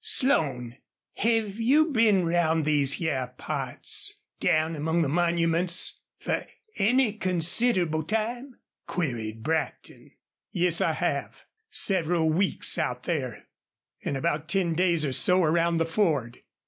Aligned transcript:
"Slone, 0.03 0.77
hev 1.13 1.59
you 1.59 1.91
been 1.91 2.25
round 2.25 2.65
these 2.65 2.95
hyar 2.97 3.27
parts 3.37 4.23
down 4.39 4.75
among 4.75 5.03
the 5.03 5.07
monuments 5.09 5.99
fer 6.17 6.47
any 6.77 7.13
considerable 7.13 8.01
time?" 8.01 8.55
queried 8.87 9.43
Brackton. 9.43 10.09
"Yes, 10.51 10.81
I 10.81 10.93
have 10.93 11.43
several 11.69 12.31
weeks 12.31 12.79
out 12.79 13.03
there, 13.03 13.45
an' 14.03 14.15
about 14.15 14.47
ten 14.49 14.73
days 14.73 15.05
or 15.05 15.11
so 15.13 15.43
around 15.43 15.77
the 15.77 15.85
Ford." 15.85 16.41